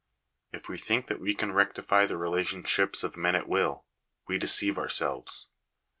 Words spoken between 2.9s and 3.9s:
of men at will,